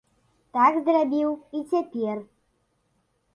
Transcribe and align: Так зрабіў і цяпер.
Так 0.55 0.79
зрабіў 0.87 1.29
і 1.59 1.61
цяпер. 1.75 2.25